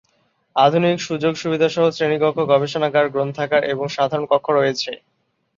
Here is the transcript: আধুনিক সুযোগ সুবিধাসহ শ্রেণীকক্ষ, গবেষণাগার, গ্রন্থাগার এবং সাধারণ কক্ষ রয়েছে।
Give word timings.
আধুনিক 0.55 0.97
সুযোগ 1.01 1.33
সুবিধাসহ 1.35 1.83
শ্রেণীকক্ষ, 1.89 2.37
গবেষণাগার, 2.51 3.05
গ্রন্থাগার 3.09 3.63
এবং 3.65 3.85
সাধারণ 3.87 4.25
কক্ষ 4.31 4.47
রয়েছে। 4.51 4.91